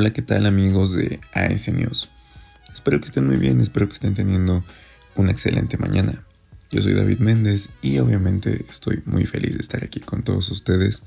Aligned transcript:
Hola, 0.00 0.12
¿qué 0.12 0.22
tal 0.22 0.46
amigos 0.46 0.92
de 0.92 1.18
AS 1.34 1.66
News? 1.72 2.08
Espero 2.72 3.00
que 3.00 3.06
estén 3.06 3.26
muy 3.26 3.36
bien, 3.36 3.60
espero 3.60 3.88
que 3.88 3.94
estén 3.94 4.14
teniendo 4.14 4.62
una 5.16 5.32
excelente 5.32 5.76
mañana. 5.76 6.24
Yo 6.70 6.80
soy 6.82 6.94
David 6.94 7.18
Méndez 7.18 7.70
y 7.82 7.98
obviamente 7.98 8.64
estoy 8.70 9.02
muy 9.06 9.26
feliz 9.26 9.54
de 9.54 9.60
estar 9.60 9.82
aquí 9.82 9.98
con 9.98 10.22
todos 10.22 10.52
ustedes. 10.52 11.02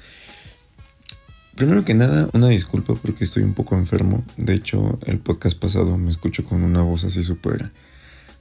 Primero 1.56 1.86
que 1.86 1.94
nada, 1.94 2.30
una 2.34 2.50
disculpa 2.50 2.96
porque 2.96 3.24
estoy 3.24 3.44
un 3.44 3.54
poco 3.54 3.78
enfermo. 3.78 4.26
De 4.36 4.56
hecho, 4.56 5.00
el 5.06 5.20
podcast 5.20 5.58
pasado 5.58 5.98
me 5.98 6.12
escucho 6.12 6.44
con 6.44 6.62
una 6.62 6.82
voz 6.82 7.06
así 7.06 7.24
súper, 7.24 7.72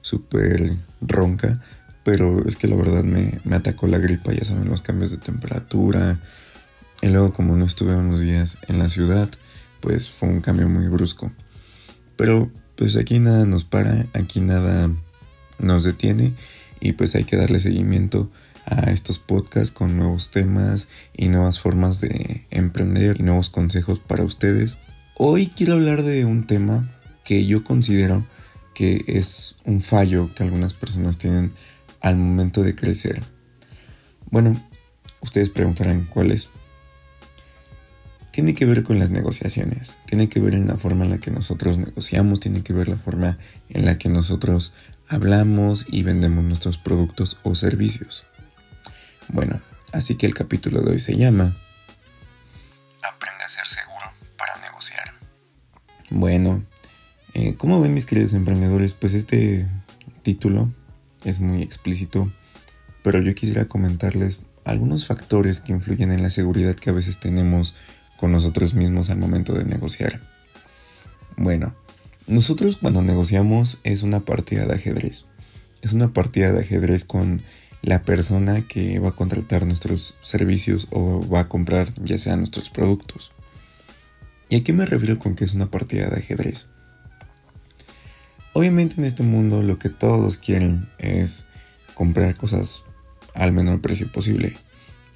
súper 0.01 0.73
ronca. 0.99 1.63
Pero 2.03 2.45
es 2.45 2.57
que 2.57 2.67
la 2.67 2.75
verdad 2.75 3.05
me, 3.05 3.39
me 3.45 3.55
atacó 3.55 3.87
la 3.87 3.99
gripa, 3.99 4.33
ya 4.33 4.43
saben, 4.43 4.67
los 4.67 4.81
cambios 4.81 5.11
de 5.11 5.17
temperatura. 5.17 6.19
Y 7.01 7.07
luego 7.07 7.31
como 7.31 7.55
no 7.55 7.63
estuve 7.63 7.95
unos 7.95 8.19
días 8.19 8.57
en 8.67 8.79
la 8.79 8.89
ciudad, 8.89 9.29
pues 9.81 10.09
fue 10.09 10.29
un 10.29 10.41
cambio 10.41 10.69
muy 10.69 10.87
brusco. 10.87 11.31
Pero 12.15 12.51
pues 12.75 12.95
aquí 12.95 13.19
nada 13.19 13.45
nos 13.45 13.63
para, 13.63 14.05
aquí 14.13 14.41
nada 14.41 14.89
nos 15.59 15.83
detiene 15.83 16.33
y 16.79 16.93
pues 16.93 17.15
hay 17.15 17.23
que 17.23 17.37
darle 17.37 17.59
seguimiento 17.59 18.31
a 18.65 18.91
estos 18.91 19.19
podcasts 19.19 19.71
con 19.71 19.97
nuevos 19.97 20.31
temas 20.31 20.87
y 21.15 21.27
nuevas 21.27 21.59
formas 21.59 21.99
de 22.01 22.45
emprender 22.51 23.17
y 23.19 23.23
nuevos 23.23 23.49
consejos 23.49 23.99
para 23.99 24.23
ustedes. 24.23 24.77
Hoy 25.17 25.47
quiero 25.47 25.73
hablar 25.73 26.03
de 26.03 26.25
un 26.25 26.47
tema 26.47 26.89
que 27.23 27.45
yo 27.45 27.63
considero 27.63 28.25
que 28.73 29.03
es 29.07 29.55
un 29.65 29.81
fallo 29.81 30.33
que 30.33 30.43
algunas 30.43 30.73
personas 30.73 31.17
tienen 31.17 31.51
al 31.99 32.15
momento 32.15 32.63
de 32.63 32.75
crecer. 32.75 33.21
Bueno, 34.29 34.61
ustedes 35.21 35.49
preguntarán 35.49 36.05
cuál 36.05 36.31
es 36.31 36.49
tiene 38.31 38.55
que 38.55 38.65
ver 38.65 38.83
con 38.83 38.97
las 38.97 39.11
negociaciones, 39.11 39.95
tiene 40.05 40.29
que 40.29 40.39
ver 40.39 40.55
en 40.55 40.67
la 40.67 40.77
forma 40.77 41.03
en 41.03 41.11
la 41.11 41.17
que 41.17 41.31
nosotros 41.31 41.77
negociamos, 41.77 42.39
tiene 42.39 42.63
que 42.63 42.73
ver 42.73 42.87
la 42.87 42.95
forma 42.95 43.37
en 43.69 43.85
la 43.85 43.97
que 43.97 44.09
nosotros 44.09 44.73
hablamos 45.09 45.85
y 45.89 46.03
vendemos 46.03 46.43
nuestros 46.45 46.77
productos 46.77 47.39
o 47.43 47.55
servicios. 47.55 48.25
Bueno, 49.27 49.61
así 49.91 50.15
que 50.15 50.25
el 50.25 50.33
capítulo 50.33 50.81
de 50.81 50.91
hoy 50.91 50.99
se 50.99 51.17
llama 51.17 51.55
Aprende 53.03 53.43
a 53.43 53.49
ser 53.49 53.67
seguro 53.67 54.05
para 54.37 54.57
negociar. 54.61 55.11
Bueno, 56.09 56.63
eh, 57.33 57.55
como 57.55 57.81
ven 57.81 57.93
mis 57.93 58.05
queridos 58.05 58.33
emprendedores? 58.33 58.93
Pues 58.93 59.13
este 59.13 59.67
título 60.23 60.71
es 61.25 61.39
muy 61.39 61.61
explícito, 61.61 62.31
pero 63.03 63.21
yo 63.21 63.35
quisiera 63.35 63.65
comentarles 63.65 64.39
algunos 64.63 65.07
factores 65.07 65.59
que 65.59 65.71
influyen 65.73 66.11
en 66.11 66.23
la 66.23 66.29
seguridad 66.29 66.75
que 66.75 66.89
a 66.89 66.93
veces 66.93 67.19
tenemos 67.19 67.75
con 68.21 68.31
nosotros 68.31 68.75
mismos 68.75 69.09
al 69.09 69.17
momento 69.17 69.53
de 69.53 69.65
negociar. 69.65 70.21
Bueno, 71.37 71.73
nosotros 72.27 72.77
cuando 72.77 73.01
negociamos 73.01 73.79
es 73.83 74.03
una 74.03 74.19
partida 74.19 74.67
de 74.67 74.75
ajedrez. 74.75 75.25
Es 75.81 75.93
una 75.93 76.13
partida 76.13 76.51
de 76.51 76.59
ajedrez 76.59 77.03
con 77.03 77.41
la 77.81 78.03
persona 78.03 78.61
que 78.61 78.99
va 78.99 79.09
a 79.09 79.15
contratar 79.15 79.65
nuestros 79.65 80.19
servicios 80.21 80.87
o 80.91 81.27
va 81.27 81.39
a 81.39 81.49
comprar 81.49 81.91
ya 81.95 82.19
sea 82.19 82.35
nuestros 82.35 82.69
productos. 82.69 83.31
¿Y 84.49 84.57
a 84.57 84.63
qué 84.63 84.71
me 84.71 84.85
refiero 84.85 85.17
con 85.17 85.33
que 85.33 85.43
es 85.43 85.55
una 85.55 85.71
partida 85.71 86.07
de 86.09 86.17
ajedrez? 86.17 86.67
Obviamente 88.53 88.95
en 88.99 89.05
este 89.05 89.23
mundo 89.23 89.63
lo 89.63 89.79
que 89.79 89.89
todos 89.89 90.37
quieren 90.37 90.87
es 90.99 91.45
comprar 91.95 92.37
cosas 92.37 92.83
al 93.33 93.51
menor 93.51 93.81
precio 93.81 94.11
posible. 94.11 94.57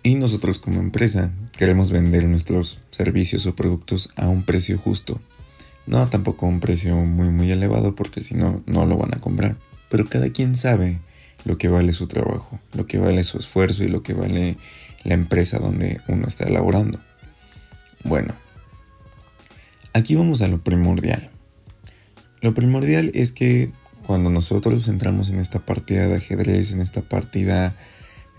Y 0.05 0.13
nosotros 0.13 0.59
como 0.59 0.81
empresa 0.81 1.33
queremos 1.57 1.89
vender 1.89 2.29
nuestros 2.29 2.79
servicios 2.91 3.47
o 3.47 3.55
productos 3.55 4.11
a 4.16 4.27
un 4.27 4.43
precio 4.43 4.77
justo. 4.77 5.19
No 5.88 6.07
tampoco 6.09 6.45
a 6.45 6.49
un 6.49 6.59
precio 6.59 6.95
muy 6.95 7.29
muy 7.29 7.51
elevado 7.51 7.95
porque 7.95 8.21
si 8.21 8.35
no, 8.35 8.61
no 8.67 8.85
lo 8.85 8.97
van 8.97 9.16
a 9.16 9.19
comprar. 9.19 9.57
Pero 9.89 10.05
cada 10.05 10.29
quien 10.29 10.55
sabe 10.55 10.99
lo 11.43 11.57
que 11.57 11.69
vale 11.69 11.91
su 11.91 12.05
trabajo, 12.05 12.59
lo 12.73 12.85
que 12.85 12.99
vale 12.99 13.23
su 13.23 13.39
esfuerzo 13.39 13.83
y 13.83 13.88
lo 13.88 14.03
que 14.03 14.13
vale 14.13 14.57
la 15.03 15.16
empresa 15.16 15.57
donde 15.57 15.99
uno 16.07 16.27
está 16.27 16.43
elaborando. 16.43 16.99
Bueno, 18.03 18.35
aquí 19.93 20.13
vamos 20.13 20.43
a 20.43 20.47
lo 20.47 20.61
primordial. 20.61 21.31
Lo 22.41 22.53
primordial 22.53 23.09
es 23.16 23.31
que 23.31 23.72
cuando 24.05 24.29
nosotros 24.29 24.87
entramos 24.87 25.31
en 25.31 25.39
esta 25.39 25.66
partida 25.66 26.05
de 26.07 26.17
ajedrez, 26.17 26.73
en 26.73 26.81
esta 26.81 27.01
partida 27.01 27.75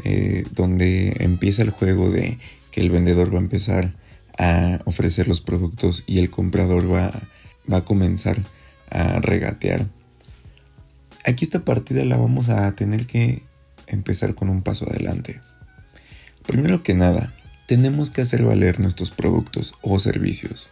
eh, 0.05 0.45
donde 0.53 1.17
empieza 1.21 1.63
el 1.63 1.71
juego 1.71 2.11
de 2.11 2.39
que 2.71 2.81
el 2.81 2.91
vendedor 2.91 3.33
va 3.33 3.39
a 3.39 3.43
empezar 3.43 3.95
a 4.39 4.81
ofrecer 4.85 5.29
los 5.29 5.41
productos 5.41 6.05
y 6.07 6.19
el 6.19 6.31
comprador 6.31 6.93
va, 6.93 7.13
va 7.71 7.79
a 7.79 7.85
comenzar 7.85 8.37
a 8.91 9.19
regatear. 9.21 9.89
Aquí 11.25 11.45
esta 11.45 11.65
partida 11.65 12.05
la 12.05 12.19
vamos 12.19 12.51
a 12.51 12.71
tener 12.75 13.07
que 13.07 13.43
empezar 13.87 14.35
con 14.35 14.51
un 14.51 14.63
paso 14.63 14.89
adelante. 14.89 15.41
Primero 16.47 16.83
que 16.83 16.95
nada, 16.95 17.35
tenemos 17.67 18.11
que 18.11 18.21
hacer 18.21 18.45
valer 18.45 18.79
nuestros 18.79 19.11
productos 19.11 19.75
o 19.81 19.99
servicios. 19.99 20.69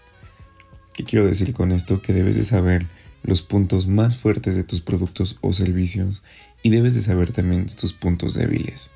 ¿Qué 0.93 1.05
quiero 1.05 1.27
decir 1.27 1.55
con 1.55 1.73
esto? 1.73 2.03
Que 2.03 2.13
debes 2.13 2.37
de 2.37 2.45
saber 2.45 2.87
los 3.23 3.41
puntos 3.41 3.87
más 3.87 4.17
fuertes 4.17 4.55
de 4.55 4.65
tus 4.65 4.83
productos 4.83 5.39
o 5.41 5.53
servicios 5.55 6.23
y 6.63 6.69
debes 6.69 6.95
de 6.95 7.01
saber 7.01 7.33
también 7.33 7.67
tus 7.67 7.95
puntos 7.95 8.35
débiles 8.35 8.91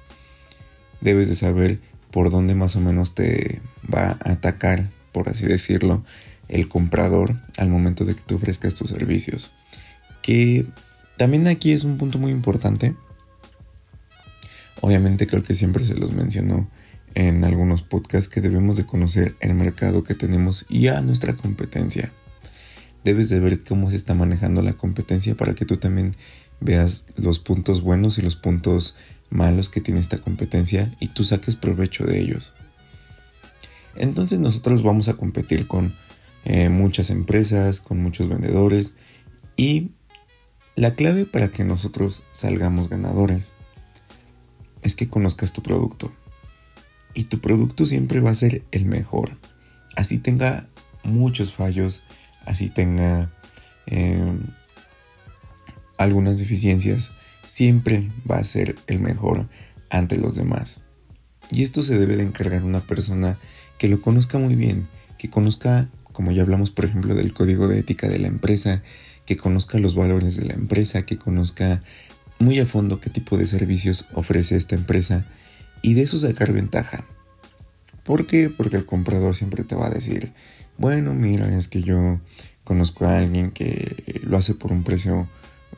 debes 1.00 1.28
de 1.28 1.34
saber 1.34 1.80
por 2.10 2.30
dónde 2.30 2.54
más 2.54 2.76
o 2.76 2.80
menos 2.80 3.14
te 3.14 3.60
va 3.92 4.18
a 4.24 4.32
atacar, 4.32 4.90
por 5.12 5.28
así 5.28 5.46
decirlo, 5.46 6.04
el 6.48 6.68
comprador 6.68 7.36
al 7.56 7.68
momento 7.68 8.04
de 8.04 8.14
que 8.14 8.22
tú 8.22 8.36
ofrezcas 8.36 8.74
tus 8.74 8.90
servicios. 8.90 9.52
Que 10.22 10.66
también 11.16 11.46
aquí 11.46 11.72
es 11.72 11.84
un 11.84 11.98
punto 11.98 12.18
muy 12.18 12.32
importante. 12.32 12.94
Obviamente 14.80 15.26
creo 15.26 15.42
que 15.42 15.54
siempre 15.54 15.84
se 15.84 15.94
los 15.94 16.12
mencionó 16.12 16.70
en 17.14 17.44
algunos 17.44 17.82
podcasts 17.82 18.28
que 18.28 18.40
debemos 18.40 18.76
de 18.76 18.86
conocer 18.86 19.34
el 19.40 19.54
mercado 19.54 20.04
que 20.04 20.14
tenemos 20.14 20.66
y 20.68 20.88
a 20.88 21.00
nuestra 21.00 21.34
competencia. 21.34 22.12
Debes 23.04 23.28
de 23.28 23.40
ver 23.40 23.64
cómo 23.64 23.90
se 23.90 23.96
está 23.96 24.14
manejando 24.14 24.62
la 24.62 24.74
competencia 24.74 25.34
para 25.34 25.54
que 25.54 25.64
tú 25.64 25.78
también 25.78 26.14
veas 26.60 27.06
los 27.16 27.38
puntos 27.38 27.82
buenos 27.82 28.18
y 28.18 28.22
los 28.22 28.36
puntos 28.36 28.96
malos 29.30 29.68
que 29.68 29.80
tiene 29.80 30.00
esta 30.00 30.18
competencia 30.18 30.92
y 31.00 31.08
tú 31.08 31.24
saques 31.24 31.56
provecho 31.56 32.04
de 32.04 32.20
ellos. 32.20 32.52
Entonces 33.94 34.38
nosotros 34.38 34.82
vamos 34.82 35.08
a 35.08 35.14
competir 35.14 35.66
con 35.66 35.94
eh, 36.44 36.68
muchas 36.68 37.10
empresas, 37.10 37.80
con 37.80 38.02
muchos 38.02 38.28
vendedores 38.28 38.96
y 39.56 39.90
la 40.76 40.94
clave 40.94 41.24
para 41.24 41.48
que 41.48 41.64
nosotros 41.64 42.22
salgamos 42.30 42.88
ganadores 42.88 43.52
es 44.82 44.94
que 44.94 45.08
conozcas 45.08 45.52
tu 45.52 45.62
producto. 45.62 46.12
Y 47.14 47.24
tu 47.24 47.40
producto 47.40 47.84
siempre 47.84 48.20
va 48.20 48.30
a 48.30 48.34
ser 48.34 48.62
el 48.70 48.84
mejor. 48.84 49.36
Así 49.96 50.18
tenga 50.18 50.68
muchos 51.02 51.52
fallos, 51.52 52.04
así 52.44 52.70
tenga 52.70 53.32
em, 53.86 54.40
algunas 55.98 56.38
deficiencias, 56.38 57.12
siempre 57.44 58.10
va 58.30 58.36
a 58.38 58.44
ser 58.44 58.76
el 58.86 59.00
mejor 59.00 59.48
ante 59.90 60.16
los 60.16 60.36
demás. 60.36 60.82
Y 61.50 61.62
esto 61.62 61.82
se 61.82 61.98
debe 61.98 62.16
de 62.16 62.24
encargar 62.24 62.64
una 62.64 62.80
persona 62.80 63.38
que 63.78 63.88
lo 63.88 64.00
conozca 64.00 64.38
muy 64.38 64.54
bien, 64.54 64.86
que 65.18 65.30
conozca, 65.30 65.88
como 66.12 66.32
ya 66.32 66.42
hablamos 66.42 66.70
por 66.70 66.84
ejemplo 66.84 67.14
del 67.14 67.32
código 67.32 67.68
de 67.68 67.78
ética 67.78 68.08
de 68.08 68.18
la 68.18 68.28
empresa, 68.28 68.82
que 69.26 69.36
conozca 69.36 69.78
los 69.78 69.94
valores 69.94 70.36
de 70.36 70.46
la 70.46 70.54
empresa, 70.54 71.04
que 71.04 71.18
conozca 71.18 71.82
muy 72.38 72.58
a 72.58 72.66
fondo 72.66 73.00
qué 73.00 73.10
tipo 73.10 73.36
de 73.36 73.46
servicios 73.46 74.06
ofrece 74.14 74.56
esta 74.56 74.74
empresa 74.74 75.26
y 75.82 75.94
de 75.94 76.02
eso 76.02 76.18
sacar 76.18 76.52
ventaja. 76.52 77.04
¿Por 78.04 78.26
qué? 78.26 78.48
Porque 78.48 78.76
el 78.76 78.86
comprador 78.86 79.36
siempre 79.36 79.64
te 79.64 79.74
va 79.74 79.86
a 79.86 79.90
decir, 79.90 80.32
bueno, 80.78 81.14
mira, 81.14 81.54
es 81.56 81.68
que 81.68 81.82
yo 81.82 82.20
conozco 82.64 83.06
a 83.06 83.18
alguien 83.18 83.50
que 83.50 84.20
lo 84.22 84.36
hace 84.36 84.54
por 84.54 84.72
un 84.72 84.82
precio, 84.82 85.28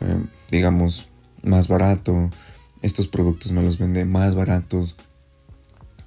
eh, 0.01 0.25
digamos, 0.51 1.09
más 1.43 1.69
barato, 1.69 2.31
estos 2.83 3.09
productos 3.09 3.53
me 3.53 3.63
los 3.63 3.79
vende 3.79 4.05
más 4.05 4.35
baratos. 4.35 4.97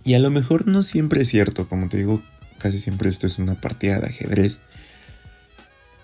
Y 0.03 0.15
a 0.15 0.19
lo 0.19 0.31
mejor 0.31 0.67
no 0.67 0.83
siempre 0.83 1.21
es 1.21 1.29
cierto, 1.29 1.67
como 1.67 1.87
te 1.87 1.97
digo, 1.97 2.21
casi 2.59 2.79
siempre 2.79 3.09
esto 3.09 3.27
es 3.27 3.39
una 3.39 3.59
partida 3.59 3.99
de 3.99 4.07
ajedrez. 4.07 4.59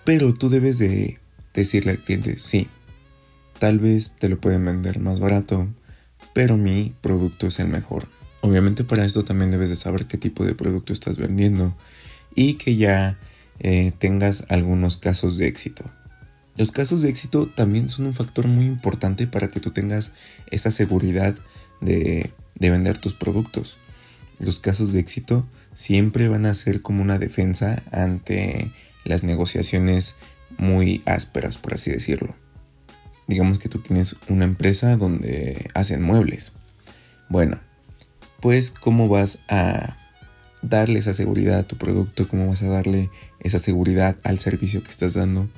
Pero 0.04 0.34
tú 0.34 0.48
debes 0.48 0.78
de 0.78 1.18
decirle 1.52 1.92
al 1.92 1.98
cliente, 1.98 2.38
sí, 2.38 2.68
tal 3.58 3.78
vez 3.78 4.16
te 4.18 4.28
lo 4.28 4.40
pueden 4.40 4.64
vender 4.64 5.00
más 5.00 5.20
barato, 5.20 5.68
pero 6.32 6.56
mi 6.56 6.94
producto 7.00 7.46
es 7.46 7.58
el 7.58 7.68
mejor. 7.68 8.08
Obviamente 8.40 8.84
para 8.84 9.04
esto 9.04 9.24
también 9.24 9.50
debes 9.50 9.68
de 9.68 9.76
saber 9.76 10.06
qué 10.06 10.16
tipo 10.16 10.44
de 10.44 10.54
producto 10.54 10.92
estás 10.92 11.18
vendiendo 11.18 11.76
y 12.34 12.54
que 12.54 12.76
ya 12.76 13.18
eh, 13.58 13.92
tengas 13.98 14.46
algunos 14.48 14.96
casos 14.96 15.36
de 15.36 15.46
éxito. 15.46 15.84
Los 16.56 16.72
casos 16.72 17.02
de 17.02 17.08
éxito 17.08 17.48
también 17.48 17.88
son 17.88 18.06
un 18.06 18.14
factor 18.14 18.46
muy 18.46 18.66
importante 18.66 19.26
para 19.26 19.48
que 19.48 19.60
tú 19.60 19.70
tengas 19.70 20.12
esa 20.50 20.70
seguridad 20.70 21.34
de, 21.80 22.32
de 22.54 22.70
vender 22.70 22.98
tus 22.98 23.14
productos. 23.14 23.78
Los 24.38 24.60
casos 24.60 24.92
de 24.92 25.00
éxito 25.00 25.46
siempre 25.72 26.28
van 26.28 26.46
a 26.46 26.54
ser 26.54 26.82
como 26.82 27.02
una 27.02 27.18
defensa 27.18 27.82
ante 27.92 28.72
las 29.04 29.22
negociaciones 29.22 30.16
muy 30.58 31.02
ásperas, 31.06 31.58
por 31.58 31.74
así 31.74 31.90
decirlo. 31.90 32.34
Digamos 33.26 33.58
que 33.58 33.68
tú 33.68 33.80
tienes 33.80 34.16
una 34.28 34.44
empresa 34.44 34.96
donde 34.96 35.70
hacen 35.74 36.02
muebles. 36.02 36.52
Bueno, 37.28 37.60
pues 38.40 38.70
cómo 38.70 39.08
vas 39.08 39.40
a 39.48 39.96
darle 40.62 40.98
esa 40.98 41.14
seguridad 41.14 41.60
a 41.60 41.62
tu 41.62 41.76
producto, 41.76 42.28
cómo 42.28 42.48
vas 42.48 42.62
a 42.62 42.68
darle 42.68 43.10
esa 43.38 43.58
seguridad 43.58 44.16
al 44.24 44.38
servicio 44.38 44.82
que 44.82 44.90
estás 44.90 45.14
dando. 45.14 45.48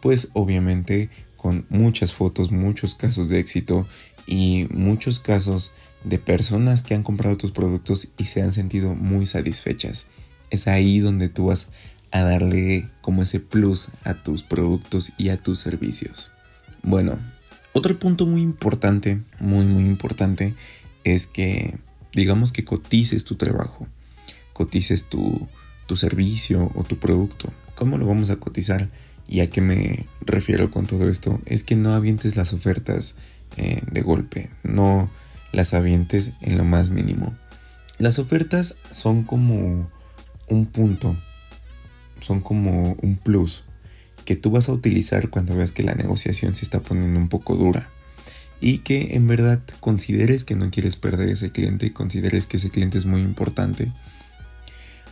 Pues 0.00 0.30
obviamente 0.34 1.10
con 1.36 1.66
muchas 1.68 2.12
fotos, 2.12 2.50
muchos 2.50 2.94
casos 2.94 3.28
de 3.28 3.38
éxito 3.38 3.86
y 4.26 4.66
muchos 4.70 5.20
casos 5.20 5.72
de 6.04 6.18
personas 6.18 6.82
que 6.82 6.94
han 6.94 7.02
comprado 7.02 7.36
tus 7.36 7.50
productos 7.50 8.08
y 8.18 8.24
se 8.24 8.42
han 8.42 8.52
sentido 8.52 8.94
muy 8.94 9.26
satisfechas. 9.26 10.08
Es 10.50 10.68
ahí 10.68 11.00
donde 11.00 11.28
tú 11.28 11.46
vas 11.46 11.72
a 12.12 12.22
darle 12.22 12.88
como 13.00 13.22
ese 13.22 13.40
plus 13.40 13.90
a 14.04 14.14
tus 14.14 14.42
productos 14.42 15.12
y 15.18 15.30
a 15.30 15.36
tus 15.36 15.60
servicios. 15.60 16.30
Bueno, 16.82 17.18
otro 17.72 17.98
punto 17.98 18.26
muy 18.26 18.42
importante, 18.42 19.20
muy 19.40 19.66
muy 19.66 19.84
importante, 19.84 20.54
es 21.04 21.26
que 21.26 21.78
digamos 22.14 22.52
que 22.52 22.64
cotices 22.64 23.24
tu 23.24 23.34
trabajo, 23.34 23.86
cotices 24.52 25.08
tu, 25.08 25.48
servicio 25.94 26.72
o 26.74 26.82
tu 26.82 26.98
producto. 26.98 27.52
¿Cómo 27.74 27.98
lo 27.98 28.06
vamos 28.06 28.30
a 28.30 28.36
cotizar? 28.36 28.88
¿Y 29.28 29.40
a 29.40 29.50
qué 29.50 29.60
me 29.60 30.06
refiero 30.20 30.70
con 30.70 30.86
todo 30.86 31.08
esto? 31.08 31.40
Es 31.46 31.64
que 31.64 31.76
no 31.76 31.92
avientes 31.92 32.36
las 32.36 32.52
ofertas 32.52 33.16
eh, 33.56 33.82
de 33.90 34.02
golpe, 34.02 34.50
no 34.62 35.10
las 35.52 35.74
avientes 35.74 36.32
en 36.40 36.58
lo 36.58 36.64
más 36.64 36.90
mínimo. 36.90 37.34
Las 37.98 38.18
ofertas 38.18 38.76
son 38.90 39.22
como 39.22 39.90
un 40.48 40.66
punto 40.66 41.16
son 42.20 42.40
como 42.40 42.96
un 43.02 43.16
plus 43.16 43.64
que 44.24 44.36
tú 44.36 44.50
vas 44.50 44.68
a 44.68 44.72
utilizar 44.72 45.30
cuando 45.30 45.54
veas 45.54 45.70
que 45.70 45.82
la 45.82 45.94
negociación 45.94 46.54
se 46.54 46.64
está 46.64 46.80
poniendo 46.80 47.18
un 47.18 47.28
poco 47.28 47.54
dura 47.54 47.88
y 48.60 48.78
que 48.78 49.14
en 49.14 49.26
verdad 49.26 49.60
consideres 49.80 50.44
que 50.44 50.56
no 50.56 50.70
quieres 50.70 50.96
perder 50.96 51.28
ese 51.28 51.50
cliente, 51.50 51.92
consideres 51.92 52.46
que 52.46 52.56
ese 52.56 52.70
cliente 52.70 52.98
es 52.98 53.06
muy 53.06 53.20
importante 53.20 53.92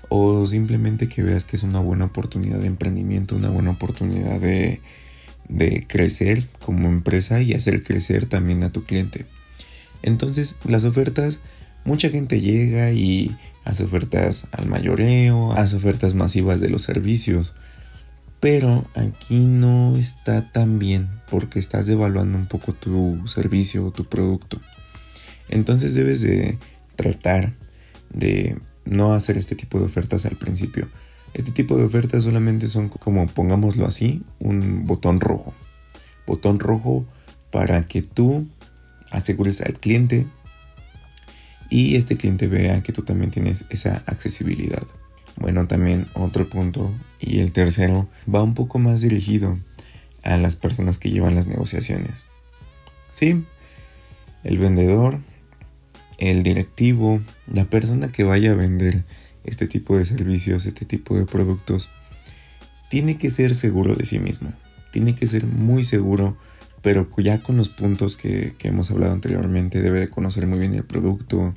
o 0.08 0.46
simplemente 0.46 1.08
que 1.08 1.22
veas 1.22 1.44
que 1.44 1.56
es 1.56 1.62
una 1.62 1.80
buena 1.80 2.06
oportunidad 2.06 2.58
de 2.58 2.66
emprendimiento, 2.66 3.36
una 3.36 3.50
buena 3.50 3.70
oportunidad 3.70 4.40
de, 4.40 4.80
crecer 5.88 6.46
como 6.60 6.88
empresa 6.88 7.42
y 7.42 7.52
hacer 7.52 7.82
crecer 7.82 8.26
también 8.26 8.62
a 8.64 8.72
tu 8.72 8.84
cliente. 8.84 9.26
Entonces 10.02 10.56
las 10.64 10.84
ofertas, 10.84 11.40
mucha 11.84 12.08
gente 12.10 12.40
llega 12.40 12.92
y 12.92 13.36
hace 13.64 13.84
ofertas 13.84 14.48
al 14.52 14.66
mayoreo, 14.66 15.52
hace 15.52 15.76
ofertas 15.76 16.14
masivas 16.14 16.60
de 16.60 16.70
los 16.70 16.82
servicios. 16.82 17.54
Pero 18.40 18.86
aquí 18.94 19.40
no 19.46 19.96
está 19.96 20.50
tan 20.52 20.78
bien 20.78 21.08
porque 21.30 21.58
estás 21.58 21.86
devaluando 21.86 22.36
un 22.36 22.46
poco 22.46 22.74
tu 22.74 23.26
servicio 23.26 23.86
o 23.86 23.90
tu 23.90 24.06
producto. 24.06 24.60
Entonces 25.48 25.94
debes 25.94 26.20
de 26.20 26.58
tratar 26.96 27.52
de 28.12 28.56
no 28.84 29.12
hacer 29.12 29.36
este 29.38 29.56
tipo 29.56 29.78
de 29.78 29.86
ofertas 29.86 30.26
al 30.26 30.36
principio. 30.36 30.88
Este 31.32 31.50
tipo 31.50 31.76
de 31.76 31.84
ofertas 31.84 32.22
solamente 32.22 32.68
son 32.68 32.88
como, 32.88 33.26
pongámoslo 33.26 33.86
así, 33.86 34.22
un 34.38 34.86
botón 34.86 35.20
rojo. 35.20 35.52
Botón 36.26 36.60
rojo 36.60 37.04
para 37.50 37.84
que 37.84 38.02
tú 38.02 38.46
asegures 39.10 39.60
al 39.60 39.74
cliente 39.74 40.26
y 41.70 41.96
este 41.96 42.16
cliente 42.16 42.46
vea 42.46 42.82
que 42.82 42.92
tú 42.92 43.02
también 43.02 43.30
tienes 43.30 43.66
esa 43.70 44.02
accesibilidad. 44.06 44.82
Bueno, 45.36 45.66
también 45.66 46.06
otro 46.14 46.48
punto 46.48 46.92
y 47.18 47.40
el 47.40 47.52
tercero 47.52 48.08
va 48.32 48.42
un 48.42 48.54
poco 48.54 48.78
más 48.78 49.00
dirigido 49.00 49.58
a 50.22 50.36
las 50.36 50.56
personas 50.56 50.98
que 50.98 51.10
llevan 51.10 51.34
las 51.34 51.46
negociaciones. 51.46 52.26
Sí, 53.10 53.44
el 54.44 54.58
vendedor, 54.58 55.20
el 56.18 56.42
directivo, 56.42 57.20
la 57.46 57.64
persona 57.64 58.10
que 58.10 58.24
vaya 58.24 58.52
a 58.52 58.56
vender 58.56 59.04
este 59.44 59.66
tipo 59.66 59.96
de 59.96 60.04
servicios, 60.04 60.66
este 60.66 60.84
tipo 60.84 61.16
de 61.16 61.26
productos, 61.26 61.90
tiene 62.88 63.18
que 63.18 63.30
ser 63.30 63.54
seguro 63.54 63.94
de 63.94 64.06
sí 64.06 64.18
mismo. 64.18 64.52
Tiene 64.92 65.14
que 65.14 65.26
ser 65.26 65.46
muy 65.46 65.84
seguro 65.84 66.36
pero 66.84 67.08
ya 67.16 67.42
con 67.42 67.56
los 67.56 67.70
puntos 67.70 68.14
que, 68.14 68.54
hemos 68.62 68.90
hablado 68.90 69.14
anteriormente, 69.14 69.80
debe 69.80 70.00
de 70.00 70.08
conocer 70.08 70.46
muy 70.46 70.58
bien 70.58 70.74
el 70.74 70.84
producto, 70.84 71.54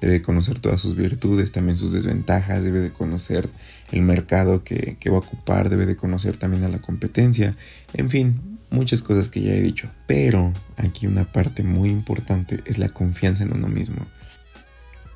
debe 0.00 0.12
de 0.12 0.22
conocer 0.22 0.60
todas 0.60 0.80
sus 0.80 0.94
virtudes, 0.94 1.50
también 1.50 1.76
sus 1.76 1.92
desventajas, 1.92 2.62
debe 2.62 2.78
de 2.78 2.92
conocer 2.92 3.50
el 3.90 4.02
mercado 4.02 4.62
que, 4.62 4.96
va 5.10 5.16
a 5.16 5.18
ocupar, 5.18 5.68
debe 5.68 5.84
de 5.84 5.96
conocer 5.96 6.36
también 6.36 6.62
a 6.62 6.68
la 6.68 6.78
competencia, 6.78 7.56
en 7.92 8.08
fin, 8.08 8.40
muchas 8.70 9.02
cosas 9.02 9.28
que 9.28 9.40
ya 9.40 9.52
he 9.52 9.60
dicho. 9.60 9.90
Pero 10.06 10.54
aquí 10.76 11.08
una 11.08 11.24
parte 11.24 11.64
muy 11.64 11.90
importante 11.90 12.60
es 12.64 12.78
la 12.78 12.90
confianza 12.90 13.42
en 13.42 13.54
uno 13.54 13.66
mismo. 13.66 14.06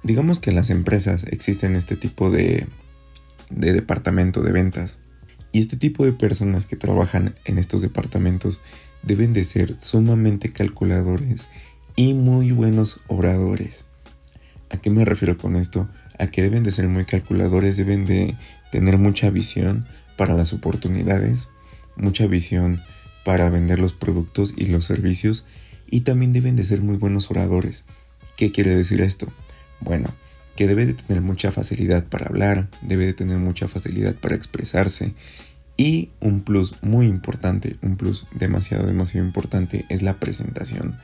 Digamos 0.03 0.41
que 0.41 0.51
en 0.51 0.57
las 0.57 0.71
empresas 0.71 1.25
existen 1.31 1.77
este 1.77 1.95
tipo 1.95 2.33
de 2.33 2.67
departamento 3.49 4.43
de 4.43 4.51
ventas. 4.51 4.99
Y 5.53 5.59
este 5.59 5.77
tipo 5.77 6.05
de 6.05 6.13
personas 6.13 6.67
que 6.67 6.77
trabajan 6.77 7.35
en 7.45 7.59
estos 7.59 7.83
departamentos 7.83 8.63
deben 9.03 9.33
de 9.33 9.45
ser 9.45 9.79
sumamente 9.79 10.51
calculadores 10.51 11.51
y 11.95 12.15
muy 12.15 12.53
buenos 12.53 13.01
oradores. 13.07 13.87
¿A 14.71 14.79
qué 14.79 14.89
me 14.91 15.05
refiero 15.05 15.37
con 15.37 15.57
esto? 15.57 15.89
A 16.19 16.29
que 16.29 16.43
deben 16.43 16.63
de 16.63 16.73
ser 16.73 16.89
muy 16.89 17.05
calculadores, 17.05 17.77
deben 17.77 18.07
de 18.07 18.37
tener 18.71 18.97
mucha 18.97 19.29
visión 19.29 19.87
para 20.17 20.35
las 20.35 20.55
oportunidades, 20.55 21.49
mucha 21.97 22.27
visión 22.27 22.81
para 23.25 23.51
vender 23.51 23.79
los 23.79 23.93
productos 23.93 24.55
y 24.57 24.67
los 24.67 24.87
servicios 24.87 25.45
y 25.91 26.01
también 26.01 26.33
deben 26.33 26.57
de 26.57 26.65
ser 26.65 26.81
muy 26.81 26.97
buenos 26.97 27.31
oradores. 27.31 27.85
¿Qué 28.37 28.51
quiere 28.51 28.75
decir 28.75 29.03
esto? 29.03 29.31
Bueno, 29.81 30.09
que 30.57 30.67
debe 30.67 30.87
de 30.87 30.95
tener 30.95 31.23
mucha 31.23 31.51
facilidad 31.51 32.07
para 32.07 32.27
hablar, 32.27 32.69
debe 32.83 33.07
de 33.07 33.15
tener 33.15 33.39
mucha 33.39 33.69
facilidad 33.69 34.15
para 34.15 34.35
expresarse 34.35 35.15
Y 35.77 36.11
un 36.21 36.43
plus 36.43 36.75
muy 36.83 37.07
importante, 37.07 37.77
un 37.83 37.97
plus 37.97 38.27
demasiado, 38.35 38.87
demasiado 38.87 39.27
importante 39.27 39.87
es 39.89 40.03
la 40.03 40.19
presentación. 40.19 40.99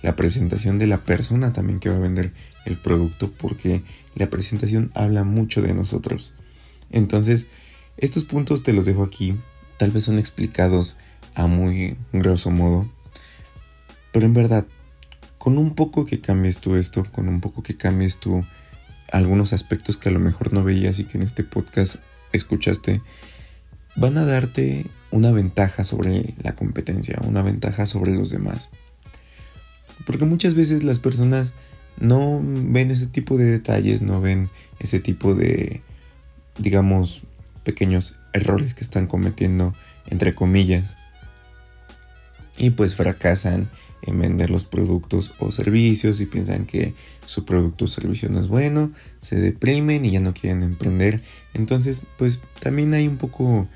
La 0.00 0.16
presentación 0.16 0.78
de 0.78 0.86
la 0.86 1.02
persona 1.02 1.52
también 1.52 1.80
que 1.80 1.88
va 1.88 1.96
a 1.96 2.00
vender 2.00 2.32
el 2.64 2.78
producto 2.78 3.32
porque 3.32 3.82
la 4.14 4.30
presentación 4.30 4.90
habla 4.94 5.24
mucho 5.24 5.60
de 5.62 5.74
nosotros. 5.74 6.34
Entonces, 6.90 7.48
estos 7.96 8.24
puntos 8.24 8.62
te 8.62 8.72
los 8.72 8.84
dejo 8.84 9.02
aquí. 9.02 9.36
Tal 9.76 9.90
vez 9.90 10.04
son 10.04 10.18
explicados 10.18 10.98
a 11.34 11.46
muy 11.46 11.96
grosso 12.12 12.50
modo. 12.50 12.88
Pero 14.12 14.26
en 14.26 14.34
verdad, 14.34 14.66
con 15.38 15.58
un 15.58 15.74
poco 15.74 16.04
que 16.04 16.20
cambies 16.20 16.60
tú 16.60 16.76
esto, 16.76 17.04
con 17.10 17.28
un 17.28 17.40
poco 17.40 17.62
que 17.62 17.76
cambies 17.76 18.18
tú 18.18 18.44
algunos 19.12 19.52
aspectos 19.52 19.98
que 19.98 20.08
a 20.08 20.12
lo 20.12 20.18
mejor 20.18 20.52
no 20.52 20.64
veías 20.64 20.98
y 20.98 21.04
que 21.04 21.18
en 21.18 21.22
este 21.22 21.44
podcast 21.44 21.96
escuchaste, 22.32 23.02
van 23.94 24.16
a 24.16 24.24
darte 24.24 24.86
una 25.10 25.30
ventaja 25.30 25.84
sobre 25.84 26.34
la 26.42 26.54
competencia, 26.54 27.20
una 27.24 27.42
ventaja 27.42 27.86
sobre 27.86 28.14
los 28.14 28.30
demás. 28.30 28.70
Porque 30.06 30.24
muchas 30.24 30.54
veces 30.54 30.82
las 30.82 30.98
personas 30.98 31.54
no 31.98 32.40
ven 32.42 32.90
ese 32.90 33.06
tipo 33.06 33.36
de 33.36 33.44
detalles, 33.44 34.02
no 34.02 34.20
ven 34.20 34.48
ese 34.80 34.98
tipo 34.98 35.34
de, 35.34 35.82
digamos, 36.58 37.22
pequeños 37.64 38.16
errores 38.32 38.74
que 38.74 38.82
están 38.82 39.06
cometiendo, 39.06 39.74
entre 40.06 40.34
comillas. 40.34 40.96
Y 42.62 42.70
pues 42.70 42.94
fracasan 42.94 43.68
en 44.02 44.20
vender 44.20 44.48
los 44.48 44.64
productos 44.64 45.32
o 45.40 45.50
servicios 45.50 46.20
y 46.20 46.26
piensan 46.26 46.64
que 46.64 46.94
su 47.26 47.44
producto 47.44 47.86
o 47.86 47.88
servicio 47.88 48.28
no 48.28 48.38
es 48.38 48.46
bueno, 48.46 48.92
se 49.18 49.34
deprimen 49.34 50.04
y 50.04 50.12
ya 50.12 50.20
no 50.20 50.32
quieren 50.32 50.62
emprender. 50.62 51.20
Entonces, 51.54 52.02
pues 52.18 52.40
también 52.60 52.94
hay 52.94 53.08
un 53.08 53.16
poco, 53.16 53.66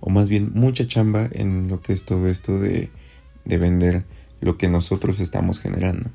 o 0.00 0.10
más 0.10 0.28
bien 0.28 0.50
mucha 0.52 0.84
chamba 0.84 1.28
en 1.30 1.68
lo 1.68 1.80
que 1.80 1.92
es 1.92 2.06
todo 2.06 2.26
esto 2.26 2.58
de, 2.58 2.90
de 3.44 3.56
vender 3.56 4.04
lo 4.40 4.58
que 4.58 4.66
nosotros 4.66 5.20
estamos 5.20 5.60
generando. 5.60 6.10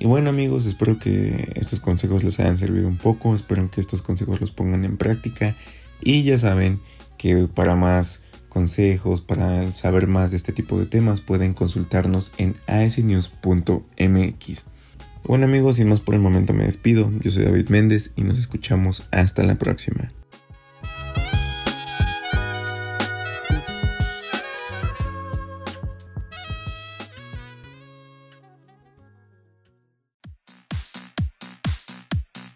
Y 0.00 0.06
bueno 0.06 0.30
amigos, 0.30 0.66
espero 0.66 0.98
que 0.98 1.52
estos 1.54 1.78
consejos 1.78 2.24
les 2.24 2.40
hayan 2.40 2.56
servido 2.56 2.88
un 2.88 2.98
poco, 2.98 3.32
espero 3.32 3.70
que 3.70 3.80
estos 3.80 4.02
consejos 4.02 4.40
los 4.40 4.50
pongan 4.50 4.84
en 4.84 4.96
práctica 4.96 5.54
y 6.02 6.24
ya 6.24 6.36
saben 6.36 6.80
que 7.16 7.46
para 7.46 7.76
más 7.76 8.24
consejos, 8.56 9.20
para 9.20 9.70
saber 9.74 10.06
más 10.06 10.30
de 10.30 10.38
este 10.38 10.50
tipo 10.50 10.78
de 10.78 10.86
temas, 10.86 11.20
pueden 11.20 11.52
consultarnos 11.52 12.32
en 12.38 12.56
asnews.mx. 12.66 14.64
Bueno 15.24 15.44
amigos, 15.44 15.76
sin 15.76 15.90
más 15.90 16.00
por 16.00 16.14
el 16.14 16.22
momento 16.22 16.54
me 16.54 16.64
despido. 16.64 17.12
Yo 17.20 17.30
soy 17.30 17.44
David 17.44 17.68
Méndez 17.68 18.14
y 18.16 18.22
nos 18.22 18.38
escuchamos 18.38 19.02
hasta 19.10 19.42
la 19.42 19.56
próxima. 19.56 20.10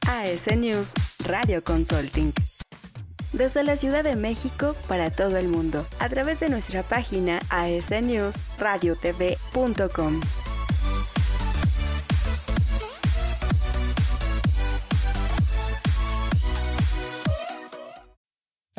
AS 0.06 0.56
News 0.56 0.94
Radio 1.26 1.62
Consulting 1.62 2.32
desde 3.32 3.62
la 3.62 3.76
Ciudad 3.76 4.02
de 4.04 4.16
México 4.16 4.74
para 4.88 5.10
todo 5.10 5.36
el 5.36 5.48
mundo, 5.48 5.84
a 5.98 6.08
través 6.08 6.40
de 6.40 6.48
nuestra 6.48 6.82
página 6.82 7.40
asnewsradiotv.com. 7.50 10.20